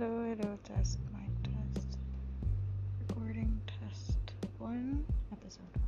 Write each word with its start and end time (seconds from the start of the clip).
Hello, 0.00 0.24
hello, 0.24 0.58
test, 0.64 0.98
mic 1.12 1.52
test. 1.52 1.98
Recording 3.06 3.60
test 3.66 4.16
one, 4.56 5.04
episode 5.30 5.60
one. 5.74 5.79